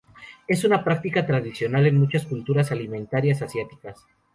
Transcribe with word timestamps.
Es 0.47 0.63
una 0.63 0.83
práctica 0.83 1.27
tradicional 1.27 1.85
en 1.85 1.99
muchas 1.99 2.25
culturas 2.25 2.71
alimentarias 2.71 3.43
asiáticas. 3.43 4.03